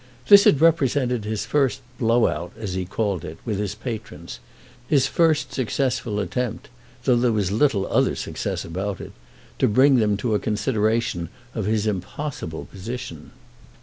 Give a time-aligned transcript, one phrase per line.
[0.29, 4.39] This had represented his first blow out, as he called it, with his patrons;
[4.87, 10.39] his first successful attempt—though there was little other success about it—to bring them to a
[10.39, 13.29] consideration of his impossible position.